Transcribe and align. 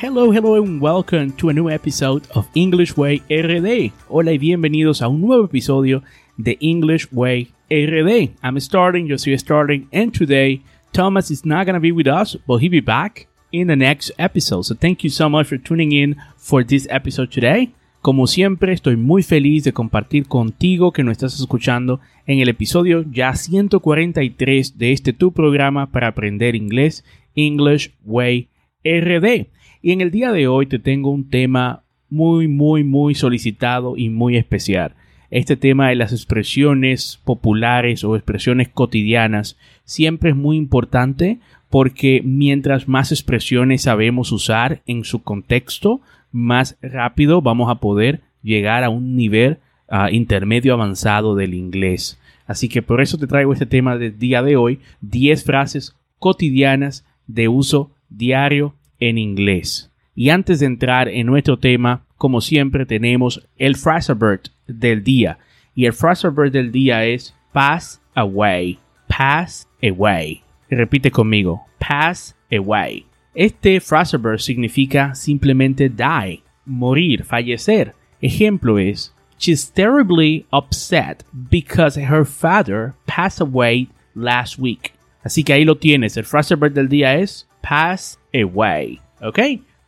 Hello, 0.00 0.30
hello 0.30 0.54
and 0.54 0.80
welcome 0.80 1.32
to 1.38 1.48
a 1.48 1.52
new 1.52 1.68
episode 1.68 2.24
of 2.36 2.46
English 2.54 2.96
Way 2.96 3.20
RD. 3.28 3.90
Hola 4.08 4.30
y 4.30 4.38
bienvenidos 4.38 5.02
a 5.02 5.08
un 5.08 5.20
nuevo 5.20 5.46
episodio 5.46 6.04
de 6.36 6.56
English 6.60 7.08
Way 7.10 7.48
RD. 7.68 8.30
I'm 8.44 8.60
starting, 8.60 9.08
yo 9.08 9.18
soy 9.18 9.36
starting, 9.36 9.88
and 9.92 10.16
today 10.16 10.62
Thomas 10.92 11.32
is 11.32 11.44
not 11.44 11.66
gonna 11.66 11.80
be 11.80 11.90
with 11.90 12.06
us, 12.06 12.38
but 12.46 12.60
he'll 12.60 12.70
be 12.70 12.80
back 12.80 13.26
in 13.50 13.66
the 13.66 13.74
next 13.74 14.12
episode. 14.18 14.62
So 14.62 14.76
thank 14.76 15.02
you 15.02 15.10
so 15.10 15.28
much 15.28 15.48
for 15.48 15.58
tuning 15.58 15.90
in 15.90 16.14
for 16.36 16.64
this 16.64 16.86
episode 16.90 17.32
today. 17.32 17.74
Como 18.00 18.28
siempre, 18.28 18.72
estoy 18.72 18.94
muy 18.94 19.24
feliz 19.24 19.64
de 19.64 19.72
compartir 19.72 20.28
contigo 20.28 20.92
que 20.92 21.02
nos 21.02 21.10
estás 21.10 21.40
escuchando 21.40 21.98
en 22.24 22.38
el 22.38 22.48
episodio 22.48 23.04
ya 23.10 23.34
143 23.34 24.78
de 24.78 24.92
este 24.92 25.12
tu 25.12 25.32
programa 25.32 25.90
para 25.90 26.06
aprender 26.06 26.54
inglés, 26.54 27.04
English 27.34 27.90
Way 28.04 28.48
RD. 28.84 29.48
Y 29.82 29.92
en 29.92 30.00
el 30.00 30.10
día 30.10 30.32
de 30.32 30.48
hoy 30.48 30.66
te 30.66 30.78
tengo 30.78 31.10
un 31.10 31.28
tema 31.28 31.82
muy, 32.10 32.48
muy, 32.48 32.84
muy 32.84 33.14
solicitado 33.14 33.96
y 33.96 34.08
muy 34.08 34.36
especial. 34.36 34.92
Este 35.30 35.56
tema 35.56 35.88
de 35.88 35.94
las 35.94 36.12
expresiones 36.12 37.20
populares 37.24 38.02
o 38.02 38.16
expresiones 38.16 38.68
cotidianas 38.68 39.58
siempre 39.84 40.30
es 40.30 40.36
muy 40.36 40.56
importante 40.56 41.38
porque 41.68 42.22
mientras 42.24 42.88
más 42.88 43.12
expresiones 43.12 43.82
sabemos 43.82 44.32
usar 44.32 44.80
en 44.86 45.04
su 45.04 45.22
contexto, 45.22 46.00
más 46.32 46.78
rápido 46.80 47.42
vamos 47.42 47.70
a 47.70 47.76
poder 47.76 48.22
llegar 48.42 48.84
a 48.84 48.88
un 48.88 49.16
nivel 49.16 49.58
uh, 49.90 50.08
intermedio 50.10 50.72
avanzado 50.72 51.34
del 51.34 51.52
inglés. 51.52 52.18
Así 52.46 52.70
que 52.70 52.80
por 52.80 53.02
eso 53.02 53.18
te 53.18 53.26
traigo 53.26 53.52
este 53.52 53.66
tema 53.66 53.98
del 53.98 54.18
día 54.18 54.42
de 54.42 54.56
hoy, 54.56 54.80
10 55.02 55.44
frases 55.44 55.94
cotidianas 56.18 57.04
de 57.26 57.48
uso 57.48 57.90
diario 58.08 58.74
en 59.00 59.18
inglés. 59.18 59.90
Y 60.14 60.30
antes 60.30 60.60
de 60.60 60.66
entrar 60.66 61.08
en 61.08 61.26
nuestro 61.26 61.58
tema, 61.58 62.04
como 62.16 62.40
siempre 62.40 62.86
tenemos 62.86 63.46
el 63.56 63.76
phrasal 63.76 64.40
del 64.66 65.04
día. 65.04 65.38
Y 65.74 65.86
el 65.86 65.92
phrasal 65.92 66.34
del 66.50 66.72
día 66.72 67.04
es 67.04 67.34
pass 67.52 68.00
away. 68.14 68.78
Pass 69.06 69.68
away. 69.82 70.42
Repite 70.68 71.10
conmigo. 71.10 71.62
Pass 71.78 72.36
away. 72.50 73.06
Este 73.34 73.80
phrasal 73.80 74.40
significa 74.40 75.14
simplemente 75.14 75.88
die, 75.88 76.42
morir, 76.66 77.24
fallecer. 77.24 77.94
Ejemplo 78.20 78.78
es 78.78 79.14
She's 79.38 79.70
terribly 79.70 80.46
upset 80.52 81.22
because 81.48 81.96
her 81.96 82.24
father 82.24 82.94
passed 83.06 83.40
away 83.40 83.88
last 84.16 84.58
week. 84.58 84.94
Así 85.22 85.44
que 85.44 85.52
ahí 85.52 85.64
lo 85.64 85.76
tienes. 85.76 86.16
El 86.16 86.24
phrasal 86.24 86.58
del 86.74 86.88
día 86.88 87.14
es 87.14 87.47
pass 87.60 88.20
away. 88.34 89.00
¿Ok? 89.20 89.38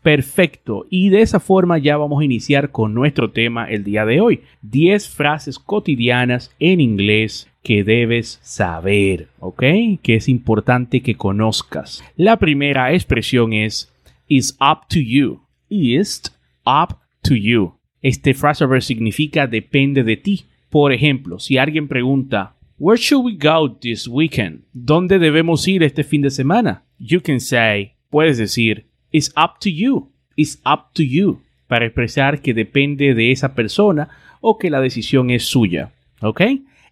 Perfecto. 0.02 0.86
Y 0.88 1.10
de 1.10 1.20
esa 1.22 1.40
forma 1.40 1.78
ya 1.78 1.96
vamos 1.96 2.20
a 2.20 2.24
iniciar 2.24 2.70
con 2.70 2.94
nuestro 2.94 3.30
tema 3.30 3.70
el 3.70 3.84
día 3.84 4.04
de 4.06 4.20
hoy. 4.20 4.40
10 4.62 5.08
frases 5.08 5.58
cotidianas 5.58 6.54
en 6.58 6.80
inglés 6.80 7.50
que 7.62 7.84
debes 7.84 8.40
saber, 8.42 9.28
¿ok? 9.38 9.62
Que 10.02 10.16
es 10.16 10.28
importante 10.28 11.02
que 11.02 11.16
conozcas. 11.16 12.02
La 12.16 12.38
primera 12.38 12.92
expresión 12.94 13.52
es 13.52 13.92
is 14.26 14.56
up 14.60 14.86
to 14.88 14.98
you. 14.98 15.42
Is 15.68 16.22
up 16.64 16.96
to 17.22 17.34
you. 17.34 17.74
Este 18.00 18.32
phrasal 18.32 18.80
significa 18.80 19.46
depende 19.46 20.02
de 20.02 20.16
ti. 20.16 20.46
Por 20.70 20.92
ejemplo, 20.92 21.38
si 21.38 21.58
alguien 21.58 21.88
pregunta 21.88 22.56
Where 22.78 22.96
should 22.96 23.26
we 23.26 23.36
go 23.36 23.70
this 23.78 24.08
weekend? 24.08 24.62
¿Dónde 24.72 25.18
debemos 25.18 25.68
ir 25.68 25.82
este 25.82 26.02
fin 26.02 26.22
de 26.22 26.30
semana? 26.30 26.84
You 27.00 27.20
can 27.22 27.40
say, 27.40 27.94
puedes 28.10 28.38
decir, 28.38 28.84
it's 29.10 29.32
up 29.36 29.58
to 29.60 29.70
you, 29.70 30.12
it's 30.36 30.60
up 30.66 30.92
to 30.94 31.02
you, 31.02 31.40
para 31.66 31.86
expresar 31.86 32.42
que 32.42 32.54
depende 32.54 33.14
de 33.14 33.32
esa 33.32 33.54
persona 33.54 34.08
o 34.40 34.58
que 34.58 34.70
la 34.70 34.80
decisión 34.80 35.30
es 35.30 35.44
suya. 35.44 35.92
¿Ok? 36.20 36.42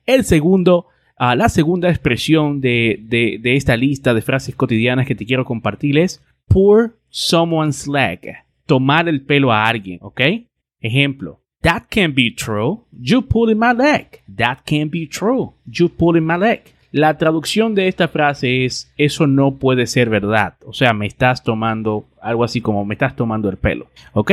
El 0.06 0.24
segundo, 0.24 0.86
uh, 1.20 1.36
la 1.36 1.50
segunda 1.50 1.90
expresión 1.90 2.60
de, 2.60 2.98
de, 3.02 3.38
de, 3.40 3.56
esta 3.56 3.76
lista 3.76 4.14
de 4.14 4.22
frases 4.22 4.54
cotidianas 4.54 5.06
que 5.06 5.14
te 5.14 5.26
quiero 5.26 5.44
compartir 5.44 5.98
es 5.98 6.24
pull 6.46 6.94
someone's 7.10 7.86
leg, 7.86 8.38
tomar 8.64 9.08
el 9.08 9.20
pelo 9.20 9.52
a 9.52 9.66
alguien. 9.66 9.98
¿Ok? 10.00 10.22
Ejemplo, 10.80 11.42
That 11.62 11.90
can't 11.90 12.14
be 12.14 12.30
true. 12.30 12.84
You 12.92 13.22
pulling 13.22 13.58
my 13.58 13.72
leg. 13.72 14.22
That 14.28 14.64
can't 14.64 14.90
be 14.90 15.06
true. 15.06 15.54
You 15.66 15.88
pulling 15.88 16.24
my 16.24 16.36
leg. 16.36 16.72
La 16.90 17.18
traducción 17.18 17.74
de 17.74 17.88
esta 17.88 18.08
frase 18.08 18.64
es 18.64 18.92
eso 18.96 19.26
no 19.26 19.56
puede 19.56 19.86
ser 19.86 20.08
verdad. 20.08 20.54
O 20.64 20.72
sea, 20.72 20.94
me 20.94 21.06
estás 21.06 21.42
tomando 21.42 22.06
algo 22.20 22.44
así 22.44 22.60
como 22.60 22.84
me 22.84 22.94
estás 22.94 23.14
tomando 23.14 23.50
el 23.50 23.58
pelo. 23.58 23.88
¿Ok? 24.12 24.32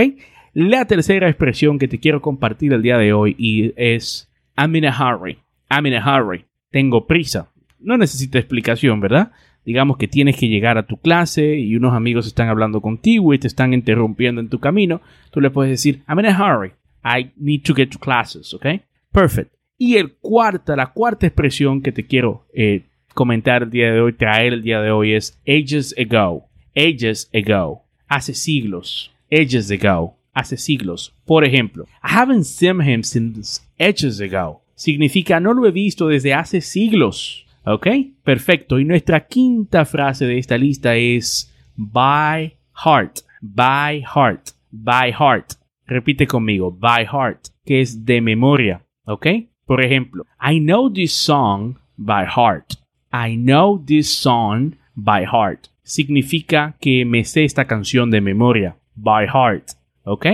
La 0.54 0.86
tercera 0.86 1.28
expresión 1.28 1.78
que 1.78 1.90
te 1.90 2.00
quiero 2.00 2.22
compartir 2.22 2.72
el 2.72 2.82
día 2.82 2.98
de 2.98 3.12
hoy 3.12 3.36
y 3.38 3.74
es 3.76 4.32
I'm 4.58 4.76
in 4.76 4.86
a 4.86 4.96
hurry. 4.98 5.38
I'm 5.70 5.86
in 5.86 5.96
a 5.96 6.18
hurry. 6.18 6.46
Tengo 6.72 7.08
prisa. 7.08 7.50
No 7.80 7.98
necesita 7.98 8.40
explicación, 8.40 9.02
¿verdad? 9.02 9.34
Digamos 9.66 9.98
que 9.98 10.08
tienes 10.08 10.38
que 10.38 10.48
llegar 10.48 10.78
a 10.78 10.86
tu 10.86 10.98
clase 10.98 11.56
y 11.56 11.76
unos 11.76 11.94
amigos 11.94 12.26
están 12.26 12.48
hablando 12.48 12.80
contigo 12.82 13.34
y 13.34 13.40
te 13.40 13.48
están 13.48 13.74
interrumpiendo 13.74 14.40
en 14.40 14.48
tu 14.48 14.60
camino. 14.60 15.02
Tú 15.32 15.42
le 15.42 15.50
puedes 15.50 15.72
decir 15.72 16.04
I'm 16.08 16.20
in 16.20 16.28
a 16.28 16.38
hurry. 16.38 16.72
I 17.04 17.32
need 17.36 17.64
to 17.64 17.74
get 17.76 17.90
to 17.90 18.00
classes, 18.00 18.54
¿ok? 18.54 18.66
Perfect. 19.12 19.55
Y 19.78 19.98
el 19.98 20.14
cuarta, 20.14 20.76
la 20.76 20.88
cuarta 20.88 21.28
expresión 21.28 21.82
que 21.82 21.92
te 21.92 22.06
quiero 22.06 22.46
eh, 22.54 22.84
comentar 23.14 23.64
el 23.64 23.70
día 23.70 23.92
de 23.92 24.00
hoy, 24.00 24.14
traer 24.14 24.54
el 24.54 24.62
día 24.64 24.82
de 24.82 24.92
hoy 24.92 25.14
es 25.14 25.40
ages 25.48 25.94
ago. 25.98 26.46
Ages 26.76 27.30
ago. 27.34 27.84
Hace 28.08 28.34
siglos. 28.34 29.12
Ages 29.32 29.70
ago. 29.72 30.18
Hace 30.34 30.58
siglos. 30.58 31.14
Por 31.26 31.46
ejemplo, 31.46 31.86
I 32.04 32.16
haven't 32.18 32.44
seen 32.44 32.82
him 32.82 33.04
since 33.04 33.62
ages 33.80 34.20
ago. 34.22 34.62
Significa 34.76 35.40
no 35.40 35.54
lo 35.54 35.66
he 35.66 35.72
visto 35.72 36.08
desde 36.08 36.34
hace 36.34 36.62
siglos. 36.62 37.46
¿Ok? 37.66 37.88
Perfecto. 38.24 38.80
Y 38.80 38.86
nuestra 38.86 39.26
quinta 39.26 39.86
frase 39.86 40.26
de 40.26 40.38
esta 40.38 40.58
lista 40.58 40.96
es 40.96 41.54
by 41.76 42.56
heart. 42.84 43.20
By 43.42 44.04
heart. 44.04 44.50
By 44.72 45.12
heart. 45.12 45.54
Repite 45.88 46.26
conmigo, 46.26 46.72
by 46.72 47.06
heart, 47.06 47.48
que 47.64 47.80
es 47.80 48.06
de 48.06 48.20
memoria, 48.20 48.84
¿ok? 49.06 49.28
Por 49.66 49.84
ejemplo, 49.84 50.26
I 50.40 50.60
know 50.60 50.92
this 50.92 51.14
song 51.14 51.78
by 51.98 52.26
heart. 52.26 52.76
I 53.12 53.36
know 53.36 53.82
this 53.84 54.10
song 54.10 54.76
by 54.96 55.26
heart. 55.26 55.70
Significa 55.84 56.76
que 56.80 57.06
me 57.06 57.24
sé 57.24 57.46
esta 57.46 57.66
canción 57.66 58.12
de 58.12 58.22
memoria, 58.22 58.76
by 58.96 59.26
heart, 59.28 59.72
¿ok? 60.04 60.26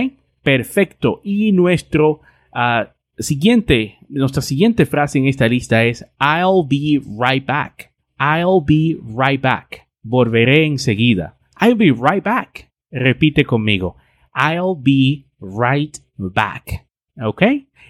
Perfecto. 0.42 1.20
Y 1.22 1.52
nuestro 1.52 2.20
uh, 2.52 2.86
siguiente, 3.18 3.98
nuestra 4.08 4.42
siguiente 4.42 4.86
frase 4.86 5.18
en 5.18 5.26
esta 5.26 5.48
lista 5.48 5.84
es 5.84 6.04
I'll 6.20 6.66
be 6.66 7.00
right 7.18 7.44
back. 7.44 7.92
I'll 8.18 8.62
be 8.64 8.98
right 9.02 9.40
back. 9.40 9.88
Volveré 10.02 10.66
enseguida. 10.66 11.36
I'll 11.60 11.76
be 11.76 11.92
right 11.92 12.22
back. 12.22 12.70
Repite 12.90 13.44
conmigo. 13.44 13.96
I'll 14.34 14.74
be 14.76 15.26
right 15.40 15.98
back. 16.18 16.86
¿Ok? 17.20 17.42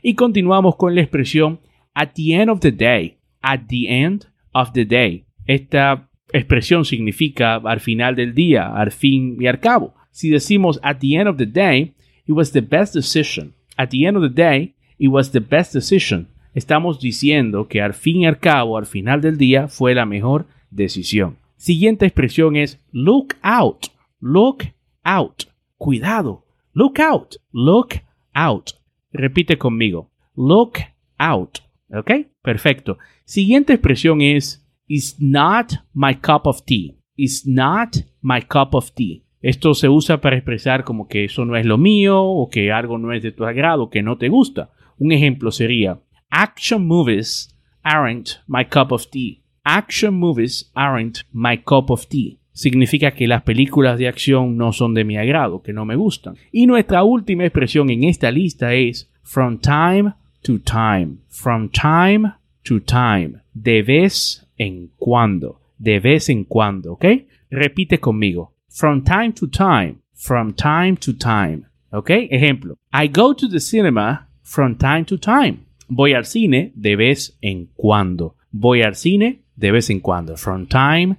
Y 0.02 0.14
continuamos 0.14 0.76
con 0.76 0.94
la 0.94 1.02
expresión 1.02 1.60
at 1.94 2.10
the 2.14 2.34
end 2.34 2.50
of 2.50 2.60
the 2.60 2.72
day. 2.72 3.19
At 3.40 3.62
the 3.69 3.88
end 3.88 4.26
of 4.52 4.72
the 4.72 4.84
day. 4.84 5.24
Esta 5.46 6.08
expresión 6.32 6.84
significa 6.84 7.56
al 7.56 7.80
final 7.80 8.14
del 8.14 8.34
día, 8.34 8.74
al 8.74 8.92
fin 8.92 9.36
y 9.40 9.46
al 9.46 9.60
cabo. 9.60 9.94
Si 10.10 10.30
decimos 10.30 10.80
at 10.82 10.98
the 10.98 11.16
end 11.16 11.28
of 11.28 11.36
the 11.36 11.46
day, 11.46 11.94
it 12.26 12.34
was 12.34 12.52
the 12.52 12.60
best 12.60 12.94
decision. 12.94 13.54
At 13.76 13.90
the 13.90 14.06
end 14.06 14.16
of 14.16 14.22
the 14.22 14.42
day, 14.42 14.74
it 14.98 15.08
was 15.08 15.32
the 15.32 15.40
best 15.40 15.72
decision. 15.75 16.28
Estamos 16.54 17.00
diciendo 17.00 17.66
que 17.66 17.80
al 17.80 17.94
fin 17.94 18.22
y 18.22 18.26
al 18.26 18.38
cabo, 18.38 18.76
al 18.76 18.86
final 18.86 19.20
del 19.20 19.38
día, 19.38 19.68
fue 19.68 19.94
la 19.94 20.04
mejor 20.04 20.46
decisión. 20.70 21.38
Siguiente 21.56 22.06
expresión 22.06 22.56
es 22.56 22.78
look 22.92 23.34
out. 23.42 23.86
Look 24.20 24.64
out. 25.04 25.44
Cuidado. 25.78 26.44
Look 26.75 27.00
out. 27.00 27.36
Look 27.52 27.94
out. 28.34 28.81
Repite 29.12 29.59
conmigo. 29.59 30.11
Look 30.35 30.79
out. 31.19 31.59
¿Ok? 31.93 32.11
Perfecto. 32.43 32.99
Siguiente 33.25 33.75
expresión 33.75 34.20
es 34.20 34.67
It's 34.87 35.17
not 35.20 35.75
my 35.94 36.14
cup 36.14 36.47
of 36.47 36.62
tea. 36.64 36.97
It's 37.17 37.47
not 37.47 37.97
my 38.20 38.41
cup 38.43 38.75
of 38.75 38.91
tea. 38.93 39.25
Esto 39.41 39.75
se 39.75 39.88
usa 39.88 40.20
para 40.20 40.37
expresar 40.37 40.85
como 40.85 41.09
que 41.09 41.25
eso 41.25 41.44
no 41.44 41.56
es 41.56 41.67
lo 41.67 41.76
mío 41.76 42.23
o 42.23 42.49
que 42.49 42.70
algo 42.70 42.97
no 42.99 43.12
es 43.12 43.23
de 43.23 43.32
tu 43.32 43.44
agrado, 43.44 43.91
que 43.91 44.03
no 44.03 44.17
te 44.17 44.29
gusta. 44.29 44.70
Un 44.99 45.12
ejemplo 45.12 45.50
sería, 45.50 46.00
action 46.31 46.87
movies 46.87 47.55
aren't 47.82 48.41
my 48.47 48.64
cup 48.64 48.93
of 48.93 49.06
tea. 49.11 49.43
Action 49.64 50.14
movies 50.14 50.70
aren't 50.75 51.20
my 51.32 51.59
cup 51.59 51.91
of 51.91 52.06
tea. 52.06 52.38
Significa 52.52 53.12
que 53.12 53.26
las 53.26 53.43
películas 53.43 53.99
de 53.99 54.08
acción 54.08 54.56
no 54.56 54.72
son 54.72 54.94
de 54.94 55.04
mi 55.04 55.16
agrado, 55.16 55.62
que 55.62 55.72
no 55.72 55.84
me 55.84 55.96
gustan. 55.96 56.37
Y 56.50 56.66
nuestra 56.66 57.02
última 57.02 57.44
expresión 57.44 57.90
en 57.90 58.04
esta 58.04 58.31
lista 58.31 58.75
es 58.75 59.10
from 59.22 59.58
time 59.58 60.12
to 60.43 60.58
time. 60.60 61.16
From 61.28 61.70
time 61.70 62.32
to 62.64 62.81
time. 62.81 63.40
De 63.54 63.82
vez 63.82 64.46
en 64.58 64.90
cuando. 64.96 65.60
De 65.78 65.99
vez 65.99 66.28
en 66.28 66.44
cuando, 66.44 66.93
¿ok? 66.93 67.04
Repite 67.50 67.99
conmigo. 67.99 68.52
From 68.69 69.02
time 69.02 69.32
to 69.32 69.49
time. 69.49 69.96
From 70.14 70.52
time 70.54 70.96
to 70.96 71.14
time. 71.14 71.62
¿Ok? 71.90 72.10
Ejemplo. 72.31 72.78
I 72.93 73.08
go 73.08 73.34
to 73.34 73.49
the 73.49 73.60
cinema 73.60 74.28
from 74.43 74.76
time 74.76 75.04
to 75.04 75.19
time. 75.19 75.58
Voy 75.88 76.14
al 76.14 76.25
cine 76.25 76.72
de 76.75 76.96
vez 76.96 77.37
en 77.40 77.69
cuando. 77.75 78.37
Voy 78.50 78.82
al 78.82 78.94
cine 78.94 79.40
de 79.56 79.70
vez 79.72 79.90
en 79.90 80.00
cuando. 80.00 80.37
From 80.37 80.66
time 80.66 81.16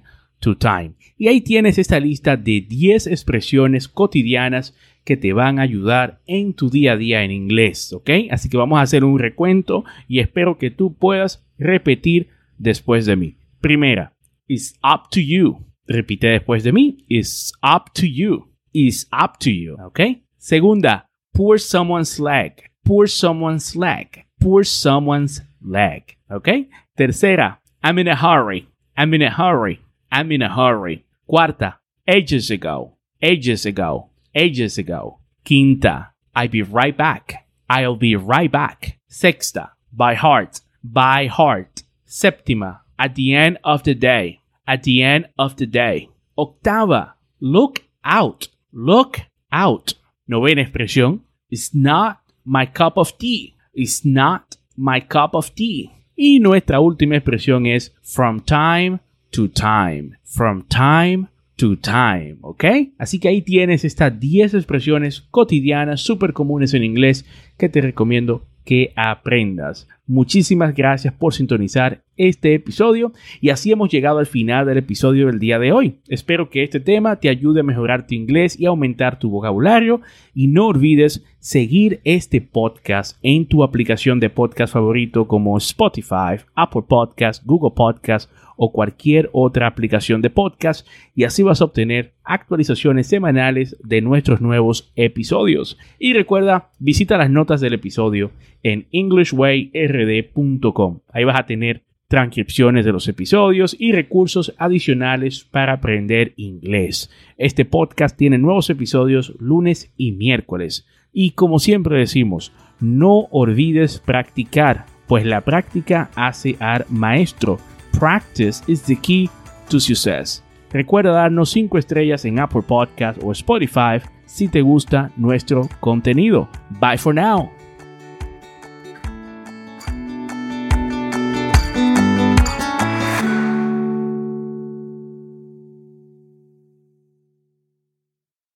Y 1.16 1.28
ahí 1.28 1.40
tienes 1.40 1.78
esta 1.78 2.00
lista 2.00 2.36
de 2.36 2.60
10 2.60 3.06
expresiones 3.06 3.88
cotidianas 3.88 4.74
que 5.04 5.16
te 5.16 5.32
van 5.32 5.58
a 5.58 5.62
ayudar 5.62 6.20
en 6.26 6.54
tu 6.54 6.70
día 6.70 6.92
a 6.92 6.96
día 6.96 7.22
en 7.22 7.30
inglés, 7.30 7.92
¿ok? 7.92 8.10
Así 8.30 8.48
que 8.48 8.56
vamos 8.56 8.78
a 8.78 8.82
hacer 8.82 9.04
un 9.04 9.18
recuento 9.18 9.84
y 10.08 10.20
espero 10.20 10.58
que 10.58 10.70
tú 10.70 10.94
puedas 10.94 11.46
repetir 11.58 12.28
después 12.58 13.06
de 13.06 13.16
mí. 13.16 13.36
Primera, 13.60 14.14
it's 14.48 14.74
up 14.82 15.10
to 15.10 15.20
you. 15.20 15.64
Repite 15.86 16.28
después 16.28 16.64
de 16.64 16.72
mí, 16.72 17.04
it's 17.08 17.52
up 17.62 17.92
to 17.94 18.06
you. 18.06 18.48
It's 18.72 19.06
up 19.12 19.38
to 19.40 19.50
you, 19.50 19.76
¿ok? 19.84 20.00
Segunda, 20.38 21.08
pour 21.32 21.60
someone's 21.60 22.18
leg. 22.18 22.54
Pour 22.82 23.08
someone's 23.08 23.76
leg. 23.76 24.26
Pour 24.40 24.64
someone's 24.64 25.42
leg, 25.60 26.16
¿ok? 26.28 26.48
Tercera, 26.96 27.60
I'm 27.82 27.98
in 27.98 28.08
a 28.08 28.16
hurry. 28.16 28.66
I'm 28.96 29.12
in 29.14 29.22
a 29.22 29.30
hurry. 29.30 29.83
I'm 30.14 30.30
in 30.32 30.42
a 30.42 30.48
hurry. 30.48 31.04
Cuarta, 31.26 31.74
ages 32.06 32.50
ago. 32.50 32.96
Ages 33.20 33.66
ago 33.66 34.10
ages 34.34 34.78
ago. 34.78 35.18
Quinta, 35.44 36.10
I'll 36.34 36.48
be 36.48 36.62
right 36.62 36.96
back. 36.96 37.46
I'll 37.68 37.96
be 37.96 38.16
right 38.16 38.50
back. 38.50 38.98
Sexta, 39.08 39.70
by 39.92 40.14
heart, 40.14 40.60
by 40.82 41.26
heart. 41.26 41.82
Séptima, 42.06 42.80
at 42.98 43.14
the 43.14 43.34
end 43.34 43.58
of 43.64 43.82
the 43.84 43.94
day, 43.94 44.40
at 44.66 44.82
the 44.82 45.02
end 45.02 45.26
of 45.38 45.56
the 45.56 45.66
day. 45.66 46.08
Octava, 46.38 47.14
look 47.40 47.82
out, 48.04 48.48
look 48.72 49.20
out. 49.52 49.94
Novena 50.26 50.64
expresión, 50.64 51.20
it's 51.50 51.74
not 51.74 52.20
my 52.44 52.66
cup 52.66 52.96
of 52.96 53.16
tea. 53.18 53.54
It's 53.72 54.04
not 54.04 54.56
my 54.76 55.00
cup 55.00 55.34
of 55.34 55.54
tea. 55.54 55.90
Y 56.16 56.38
nuestra 56.40 56.78
última 56.80 57.16
expresión 57.16 57.66
es 57.66 57.92
from 58.02 58.40
time 58.40 59.00
to 59.34 59.48
time. 59.48 60.16
From 60.22 60.62
time 60.68 61.26
to 61.56 61.76
time, 61.76 62.36
¿ok? 62.40 62.64
Así 62.98 63.18
que 63.18 63.28
ahí 63.28 63.42
tienes 63.42 63.84
estas 63.84 64.18
10 64.18 64.54
expresiones 64.54 65.22
cotidianas 65.22 66.00
súper 66.00 66.32
comunes 66.32 66.72
en 66.72 66.84
inglés 66.84 67.24
que 67.58 67.68
te 67.68 67.80
recomiendo 67.80 68.46
que 68.64 68.92
aprendas. 68.94 69.88
Muchísimas 70.06 70.74
gracias 70.74 71.12
por 71.14 71.34
sintonizar 71.34 72.03
este 72.16 72.54
episodio 72.54 73.12
y 73.40 73.50
así 73.50 73.72
hemos 73.72 73.90
llegado 73.90 74.18
al 74.18 74.26
final 74.26 74.66
del 74.66 74.78
episodio 74.78 75.26
del 75.26 75.38
día 75.38 75.58
de 75.58 75.72
hoy. 75.72 75.96
Espero 76.08 76.50
que 76.50 76.62
este 76.62 76.80
tema 76.80 77.16
te 77.16 77.28
ayude 77.28 77.60
a 77.60 77.64
mejorar 77.64 78.06
tu 78.06 78.14
inglés 78.14 78.58
y 78.58 78.66
aumentar 78.66 79.18
tu 79.18 79.30
vocabulario 79.30 80.00
y 80.34 80.48
no 80.48 80.68
olvides 80.68 81.24
seguir 81.38 82.00
este 82.04 82.40
podcast 82.40 83.18
en 83.22 83.46
tu 83.46 83.62
aplicación 83.62 84.20
de 84.20 84.30
podcast 84.30 84.72
favorito 84.72 85.28
como 85.28 85.58
Spotify, 85.58 86.42
Apple 86.54 86.84
Podcast, 86.88 87.44
Google 87.44 87.72
Podcast 87.76 88.30
o 88.56 88.72
cualquier 88.72 89.28
otra 89.32 89.66
aplicación 89.66 90.22
de 90.22 90.30
podcast 90.30 90.86
y 91.14 91.24
así 91.24 91.42
vas 91.42 91.60
a 91.60 91.64
obtener 91.64 92.14
actualizaciones 92.24 93.08
semanales 93.08 93.76
de 93.82 94.00
nuestros 94.00 94.40
nuevos 94.40 94.92
episodios. 94.96 95.78
Y 95.98 96.14
recuerda, 96.14 96.70
visita 96.78 97.18
las 97.18 97.30
notas 97.30 97.60
del 97.60 97.74
episodio 97.74 98.30
en 98.62 98.86
englishwayrd.com. 98.92 101.00
Ahí 101.12 101.24
vas 101.24 101.38
a 101.38 101.46
tener 101.46 101.82
transcripciones 102.14 102.84
de 102.84 102.92
los 102.92 103.08
episodios 103.08 103.74
y 103.76 103.90
recursos 103.90 104.54
adicionales 104.56 105.42
para 105.42 105.72
aprender 105.72 106.32
inglés. 106.36 107.10
Este 107.38 107.64
podcast 107.64 108.16
tiene 108.16 108.38
nuevos 108.38 108.70
episodios 108.70 109.34
lunes 109.40 109.92
y 109.96 110.12
miércoles. 110.12 110.86
Y 111.12 111.32
como 111.32 111.58
siempre 111.58 111.98
decimos, 111.98 112.52
no 112.78 113.26
olvides 113.32 113.98
practicar, 113.98 114.86
pues 115.08 115.26
la 115.26 115.40
práctica 115.40 116.08
hace 116.14 116.54
al 116.60 116.84
maestro. 116.88 117.58
Practice 117.98 118.62
is 118.68 118.84
the 118.84 118.94
key 118.94 119.28
to 119.68 119.80
success. 119.80 120.44
Recuerda 120.70 121.10
darnos 121.10 121.50
5 121.50 121.78
estrellas 121.78 122.24
en 122.24 122.38
Apple 122.38 122.62
Podcast 122.62 123.20
o 123.24 123.32
Spotify 123.32 123.98
si 124.24 124.46
te 124.46 124.62
gusta 124.62 125.10
nuestro 125.16 125.68
contenido. 125.80 126.48
Bye 126.80 126.96
for 126.96 127.12
now. 127.12 127.50